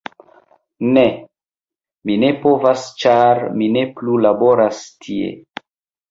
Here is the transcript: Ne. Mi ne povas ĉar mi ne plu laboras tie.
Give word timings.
Ne. 0.93 1.01
Mi 2.09 2.15
ne 2.23 2.31
povas 2.45 2.85
ĉar 3.03 3.41
mi 3.59 3.67
ne 3.75 3.83
plu 3.99 4.15
laboras 4.23 4.81
tie. 5.05 5.29